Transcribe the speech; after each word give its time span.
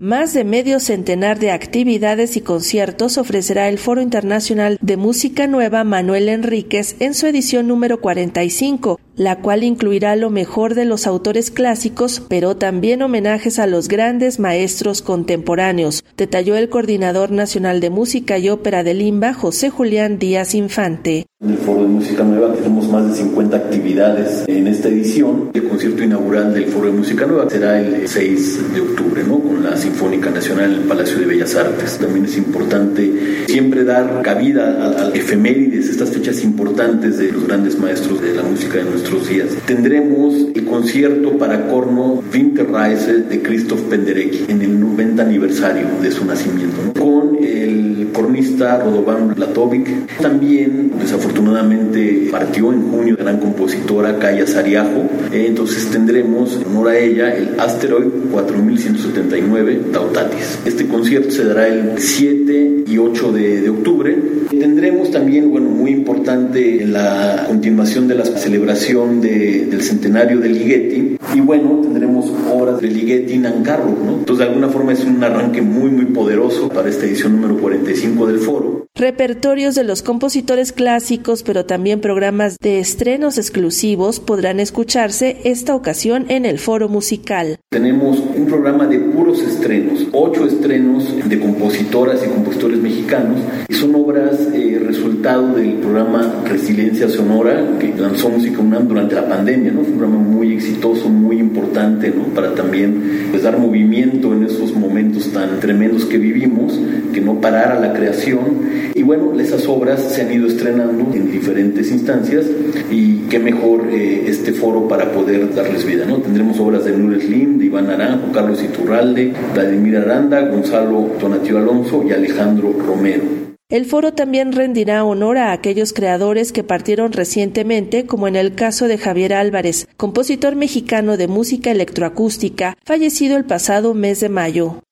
Más 0.00 0.32
de 0.32 0.44
medio 0.44 0.78
centenar 0.78 1.40
de 1.40 1.50
actividades 1.50 2.36
y 2.36 2.40
conciertos 2.40 3.18
ofrecerá 3.18 3.68
el 3.68 3.78
Foro 3.78 4.00
Internacional 4.00 4.78
de 4.80 4.96
Música 4.96 5.48
Nueva 5.48 5.82
Manuel 5.82 6.28
Enríquez 6.28 6.94
en 7.00 7.14
su 7.14 7.26
edición 7.26 7.66
número 7.66 8.00
45, 8.00 9.00
la 9.16 9.40
cual 9.40 9.64
incluirá 9.64 10.14
lo 10.14 10.30
mejor 10.30 10.76
de 10.76 10.84
los 10.84 11.08
autores 11.08 11.50
clásicos, 11.50 12.22
pero 12.28 12.56
también 12.56 13.02
homenajes 13.02 13.58
a 13.58 13.66
los 13.66 13.88
grandes 13.88 14.38
maestros 14.38 15.02
contemporáneos, 15.02 16.04
detalló 16.16 16.56
el 16.56 16.68
coordinador 16.68 17.32
nacional 17.32 17.80
de 17.80 17.90
música 17.90 18.38
y 18.38 18.50
ópera 18.50 18.84
de 18.84 18.94
Limba, 18.94 19.34
José 19.34 19.68
Julián 19.68 20.20
Díaz 20.20 20.54
Infante. 20.54 21.26
En 21.40 21.50
el 21.50 21.58
Foro 21.58 21.82
de 21.82 21.88
Música 21.88 22.24
Nueva 22.24 22.52
tenemos 22.52 22.88
más 22.88 23.10
de 23.10 23.14
50 23.14 23.56
actividades 23.56 24.42
en 24.48 24.66
esta 24.66 24.88
edición. 24.88 25.50
El 25.54 25.68
concierto 25.68 26.02
inaugural 26.02 26.52
del 26.52 26.64
Foro 26.64 26.86
de 26.86 26.98
Música 26.98 27.26
Nueva 27.26 27.48
será 27.48 27.80
el 27.80 28.08
6 28.08 28.74
de 28.74 28.80
octubre, 28.80 29.22
¿no? 29.22 29.38
Con 29.38 29.62
la 29.62 29.76
Sinfónica 29.76 30.30
Nacional 30.30 30.72
en 30.72 30.80
el 30.80 30.88
Palacio 30.88 31.20
de 31.20 31.26
Bellas 31.26 31.54
Artes. 31.54 31.96
También 31.98 32.24
es 32.24 32.36
importante 32.36 33.46
siempre 33.46 33.84
dar 33.84 34.20
cabida 34.22 34.82
a, 34.82 35.04
a 35.04 35.10
efemérides, 35.10 35.88
estas 35.88 36.10
fechas 36.10 36.42
importantes 36.42 37.18
de 37.18 37.30
los 37.30 37.46
grandes 37.46 37.78
maestros 37.78 38.20
de 38.20 38.34
la 38.34 38.42
música 38.42 38.78
de 38.78 38.90
nuestros 38.90 39.28
días. 39.28 39.50
Tendremos 39.64 40.34
el 40.52 40.64
concierto 40.64 41.38
para 41.38 41.68
corno 41.68 42.20
Winterreise 42.34 43.12
de 43.12 43.42
Christoph 43.42 43.82
Penderecki 43.82 44.46
en 44.48 44.62
el 44.62 44.80
90 44.80 45.22
aniversario 45.22 45.86
de 46.02 46.10
su 46.10 46.24
nacimiento, 46.24 46.78
con 46.98 47.36
el 47.40 47.97
cornista 48.18 48.78
Rodovan 48.82 49.34
Latovic. 49.36 50.18
También, 50.20 50.92
desafortunadamente, 50.98 52.28
partió 52.32 52.72
en 52.72 52.82
junio 52.90 53.14
la 53.16 53.22
gran 53.22 53.38
compositora 53.38 54.18
Kaya 54.18 54.44
Sariajo. 54.44 55.08
Entonces 55.32 55.88
tendremos 55.90 56.56
en 56.56 56.66
honor 56.66 56.88
a 56.88 56.98
ella 56.98 57.32
el 57.36 57.60
Asteroid 57.60 58.08
4179 58.32 59.82
Tautatis. 59.92 60.58
Este 60.64 60.88
concierto 60.88 61.30
se 61.30 61.44
dará 61.44 61.68
el 61.68 61.98
7 61.98 62.84
y 62.88 62.98
8 62.98 63.32
de, 63.32 63.60
de 63.60 63.70
octubre. 63.70 64.18
Tendremos 64.50 65.12
también, 65.12 65.50
bueno, 65.50 65.68
muy 65.70 65.90
importante 65.92 66.84
la 66.86 67.44
continuación 67.46 68.08
de 68.08 68.16
la 68.16 68.24
celebración 68.24 69.20
de, 69.20 69.66
del 69.66 69.82
centenario 69.82 70.40
de 70.40 70.48
Ligeti. 70.48 71.18
Y 71.34 71.40
bueno, 71.40 71.80
tendremos 71.82 72.32
obras 72.50 72.80
de 72.80 72.88
Ligeti 72.88 73.34
en 73.34 73.46
Ancarro, 73.46 73.96
¿no? 74.04 74.18
Entonces, 74.18 74.38
de 74.38 74.44
alguna 74.44 74.68
forma 74.68 74.92
es 74.92 75.04
un 75.04 75.22
arranque 75.22 75.62
muy, 75.62 75.90
muy 75.90 76.06
poderoso 76.06 76.68
para 76.68 76.88
esta 76.88 77.06
edición 77.06 77.40
número 77.40 77.58
45 77.58 78.07
del 78.16 78.38
foro. 78.38 78.87
Repertorios 78.98 79.76
de 79.76 79.84
los 79.84 80.02
compositores 80.02 80.72
clásicos, 80.72 81.44
pero 81.44 81.64
también 81.64 82.00
programas 82.00 82.56
de 82.60 82.80
estrenos 82.80 83.38
exclusivos 83.38 84.18
podrán 84.18 84.58
escucharse 84.58 85.36
esta 85.44 85.76
ocasión 85.76 86.26
en 86.30 86.44
el 86.44 86.58
foro 86.58 86.88
musical. 86.88 87.60
Tenemos 87.70 88.18
un 88.18 88.46
programa 88.46 88.88
de 88.88 88.98
puros 88.98 89.40
estrenos, 89.40 90.08
ocho 90.10 90.46
estrenos 90.46 91.14
de 91.28 91.38
compositoras 91.38 92.26
y 92.26 92.28
compositores 92.28 92.78
mexicanos, 92.78 93.38
y 93.68 93.74
son 93.74 93.94
obras 93.94 94.48
eh, 94.52 94.82
resultado 94.84 95.54
del 95.54 95.74
programa 95.74 96.42
Resiliencia 96.48 97.08
Sonora 97.08 97.78
que 97.78 97.94
lanzó 97.96 98.30
Música 98.30 98.58
UNAM 98.58 98.88
durante 98.88 99.14
la 99.14 99.28
pandemia, 99.28 99.70
¿no? 99.70 99.82
Fue 99.82 99.92
un 99.92 99.98
programa 99.98 100.24
muy 100.24 100.54
exitoso, 100.54 101.08
muy 101.08 101.38
importante, 101.38 102.10
¿no? 102.10 102.24
Para 102.34 102.52
también 102.56 103.28
pues, 103.30 103.44
dar 103.44 103.60
movimiento 103.60 104.32
en 104.32 104.42
esos 104.42 104.74
momentos 104.74 105.32
tan 105.32 105.60
tremendos 105.60 106.04
que 106.04 106.18
vivimos, 106.18 106.80
que 107.14 107.20
no 107.20 107.40
parara 107.40 107.78
la 107.78 107.92
creación. 107.92 108.87
Y 108.98 109.04
bueno, 109.04 109.32
esas 109.38 109.64
obras 109.68 110.02
se 110.02 110.22
han 110.22 110.32
ido 110.32 110.48
estrenando 110.48 111.14
en 111.14 111.30
diferentes 111.30 111.88
instancias 111.92 112.46
y 112.90 113.28
qué 113.30 113.38
mejor 113.38 113.86
eh, 113.92 114.24
este 114.26 114.52
foro 114.52 114.88
para 114.88 115.12
poder 115.12 115.54
darles 115.54 115.86
vida, 115.86 116.04
¿no? 116.04 116.16
Tendremos 116.16 116.58
obras 116.58 116.84
de 116.84 116.96
Nunes 116.96 117.30
Lim, 117.30 117.58
de 117.58 117.66
Iván 117.66 117.86
Naranjo, 117.86 118.32
Carlos 118.32 118.60
Iturralde, 118.60 119.32
Vladimir 119.54 119.98
Aranda, 119.98 120.40
Gonzalo 120.48 121.12
Tonatiu 121.20 121.58
Alonso 121.58 122.02
y 122.08 122.10
Alejandro 122.10 122.72
Romero. 122.72 123.22
El 123.70 123.84
foro 123.84 124.14
también 124.14 124.50
rendirá 124.50 125.04
honor 125.04 125.38
a 125.38 125.52
aquellos 125.52 125.92
creadores 125.92 126.50
que 126.50 126.64
partieron 126.64 127.12
recientemente, 127.12 128.04
como 128.04 128.26
en 128.26 128.34
el 128.34 128.56
caso 128.56 128.88
de 128.88 128.98
Javier 128.98 129.32
Álvarez, 129.32 129.86
compositor 129.96 130.56
mexicano 130.56 131.16
de 131.16 131.28
música 131.28 131.70
electroacústica, 131.70 132.76
fallecido 132.84 133.36
el 133.36 133.44
pasado 133.44 133.94
mes 133.94 134.18
de 134.18 134.28
mayo. 134.28 134.82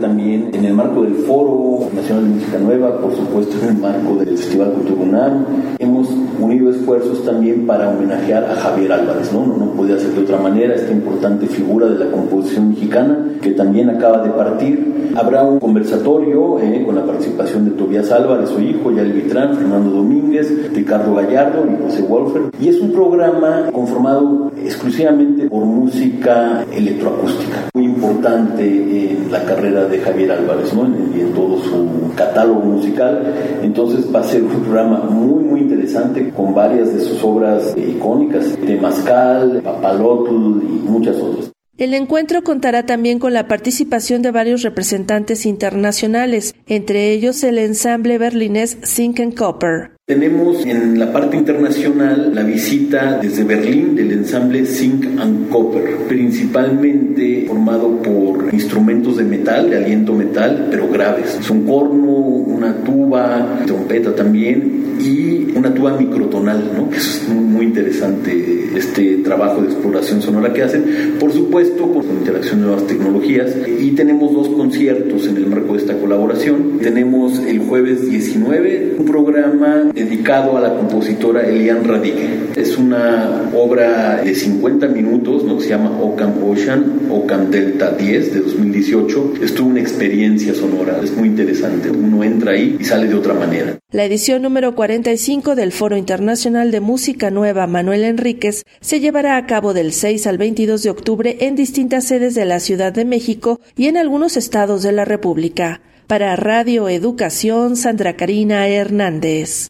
También 0.00 0.50
en 0.54 0.64
el 0.64 0.72
marco 0.72 1.02
del 1.02 1.14
Foro 1.14 1.90
Nacional 1.94 2.24
de 2.24 2.30
Música 2.36 2.58
Nueva, 2.58 3.00
por 3.00 3.14
supuesto 3.14 3.56
en 3.62 3.76
el 3.76 3.82
marco 3.82 4.16
del 4.16 4.28
Festival 4.28 4.72
Cultura 4.72 5.02
UNAM, 5.02 5.44
hemos 5.78 6.08
unido 6.40 6.70
esfuerzos 6.70 7.22
también 7.24 7.66
para 7.66 7.90
homenajear 7.90 8.44
a 8.44 8.54
Javier 8.54 8.92
Álvarez, 8.92 9.30
¿no? 9.32 9.44
No, 9.46 9.58
no 9.58 9.72
podía 9.72 9.98
ser 9.98 10.12
de 10.12 10.22
otra 10.22 10.38
manera, 10.38 10.74
esta 10.74 10.90
importante 10.90 11.46
figura 11.46 11.86
de 11.86 12.02
la 12.02 12.10
composición 12.10 12.70
mexicana 12.70 13.30
que 13.40 13.52
también 13.52 13.90
acaba 13.90 14.22
de 14.22 14.30
partir. 14.30 15.10
Habrá 15.16 15.42
un 15.42 15.58
conversatorio 15.58 16.60
eh, 16.60 16.82
con 16.84 16.94
la 16.94 17.04
participación 17.04 17.64
de 17.64 17.72
Tobias 17.72 18.12
Álvarez, 18.12 18.50
su 18.50 18.60
hijo, 18.60 18.92
Yael 18.92 19.12
Vitrán, 19.12 19.56
Fernando 19.56 19.90
Domínguez, 19.90 20.72
Ricardo 20.72 21.14
Gallardo 21.14 21.66
y 21.66 21.82
José 21.82 22.02
Wolfer. 22.02 22.42
Y 22.60 22.68
es 22.68 22.80
un 22.80 22.92
programa 22.92 23.66
conformado 23.72 24.52
exclusivamente 24.62 25.48
por 25.48 25.64
música 25.64 26.64
electroacústica, 26.72 27.70
muy 27.74 27.84
importante 27.84 28.62
en 28.64 29.32
la 29.32 29.42
carrera 29.44 29.86
de 29.90 30.00
Javier 30.00 30.32
Álvarez 30.32 30.72
¿no? 30.72 30.88
y 31.16 31.20
en 31.20 31.32
todo 31.34 31.60
su 31.62 32.12
catálogo 32.16 32.60
musical. 32.60 33.34
Entonces 33.62 34.06
va 34.14 34.20
a 34.20 34.24
ser 34.24 34.42
un 34.42 34.62
programa 34.62 35.00
muy, 35.00 35.44
muy 35.44 35.60
interesante 35.60 36.30
con 36.30 36.54
varias 36.54 36.92
de 36.94 37.00
sus 37.00 37.22
obras 37.22 37.74
icónicas, 37.76 38.56
Temazcal, 38.64 39.60
Papalotl 39.62 40.62
y 40.62 40.88
muchas 40.88 41.16
otras. 41.16 41.50
El 41.80 41.94
encuentro 41.94 42.42
contará 42.42 42.84
también 42.84 43.18
con 43.18 43.32
la 43.32 43.48
participación 43.48 44.20
de 44.20 44.30
varios 44.30 44.62
representantes 44.62 45.46
internacionales, 45.46 46.54
entre 46.66 47.10
ellos 47.12 47.42
el 47.42 47.56
ensamble 47.56 48.18
berlinés 48.18 48.76
Zinc 48.84 49.34
Copper. 49.34 49.92
Tenemos 50.10 50.66
en 50.66 50.98
la 50.98 51.12
parte 51.12 51.36
internacional 51.36 52.34
la 52.34 52.42
visita 52.42 53.20
desde 53.22 53.44
Berlín 53.44 53.94
del 53.94 54.10
ensamble 54.10 54.66
Zinc 54.66 55.06
and 55.20 55.48
Copper, 55.50 55.98
principalmente 56.08 57.44
formado 57.46 58.02
por 58.02 58.52
instrumentos 58.52 59.18
de 59.18 59.22
metal, 59.22 59.70
de 59.70 59.76
aliento 59.76 60.12
metal, 60.12 60.66
pero 60.68 60.88
graves. 60.88 61.38
Es 61.38 61.48
un 61.48 61.64
corno, 61.64 62.10
una 62.10 62.74
tuba, 62.78 63.60
trompeta 63.64 64.12
también 64.12 64.96
y 65.00 65.56
una 65.56 65.72
tuba 65.72 65.96
microtonal, 65.96 66.72
¿no? 66.76 66.90
Es 66.92 67.28
muy, 67.28 67.60
interesante 67.60 68.70
este 68.74 69.18
trabajo 69.18 69.60
de 69.60 69.68
exploración 69.68 70.22
sonora 70.22 70.52
que 70.52 70.62
hacen, 70.62 71.16
por 71.20 71.32
supuesto 71.32 71.92
con 71.92 72.04
interacción 72.06 72.60
de 72.60 72.66
nuevas 72.66 72.86
tecnologías. 72.86 73.54
Y 73.78 73.92
tenemos 73.92 74.32
dos 74.32 74.48
conciertos 74.48 75.26
en 75.28 75.36
el 75.36 75.46
marco 75.46 75.74
de 75.74 75.78
esta 75.78 75.94
colaboración. 75.98 76.78
Tenemos 76.80 77.38
el 77.38 77.60
jueves 77.60 78.08
19 78.08 78.96
un 78.98 79.04
programa 79.04 79.90
dedicado 80.04 80.56
a 80.56 80.60
la 80.60 80.74
compositora 80.74 81.46
Elian 81.46 81.84
Radigue. 81.84 82.50
Es 82.56 82.76
una 82.76 83.50
obra 83.54 84.22
de 84.22 84.34
50 84.34 84.88
minutos, 84.88 85.44
¿no? 85.44 85.60
se 85.60 85.68
llama 85.68 85.98
Ocam 86.00 86.42
Ocean, 86.44 87.08
Ocam 87.10 87.50
Delta 87.50 87.92
10 87.92 88.34
de 88.34 88.40
2018. 88.40 89.34
Es 89.42 89.54
toda 89.54 89.68
una 89.68 89.80
experiencia 89.80 90.54
sonora, 90.54 91.00
es 91.02 91.14
muy 91.16 91.28
interesante. 91.28 91.90
Uno 91.90 92.24
entra 92.24 92.52
ahí 92.52 92.76
y 92.80 92.84
sale 92.84 93.08
de 93.08 93.14
otra 93.14 93.34
manera. 93.34 93.78
La 93.92 94.04
edición 94.04 94.42
número 94.42 94.74
45 94.74 95.54
del 95.54 95.72
Foro 95.72 95.96
Internacional 95.96 96.70
de 96.70 96.80
Música 96.80 97.30
Nueva 97.30 97.66
Manuel 97.66 98.04
Enríquez 98.04 98.64
se 98.80 99.00
llevará 99.00 99.36
a 99.36 99.46
cabo 99.46 99.74
del 99.74 99.92
6 99.92 100.26
al 100.26 100.38
22 100.38 100.82
de 100.82 100.90
octubre 100.90 101.36
en 101.40 101.56
distintas 101.56 102.04
sedes 102.04 102.34
de 102.34 102.44
la 102.44 102.60
Ciudad 102.60 102.92
de 102.92 103.04
México 103.04 103.60
y 103.76 103.86
en 103.86 103.96
algunos 103.96 104.36
estados 104.36 104.82
de 104.82 104.92
la 104.92 105.04
República. 105.04 105.80
Para 106.06 106.34
Radio 106.34 106.88
Educación, 106.88 107.76
Sandra 107.76 108.16
Karina 108.16 108.66
Hernández. 108.66 109.68